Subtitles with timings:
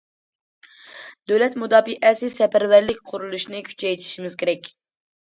[1.33, 4.77] دۆلەت مۇداپىئەسى سەپەرۋەرلىك قۇرۇلۇشىنى كۈچەيتىشىمىز كېرەك.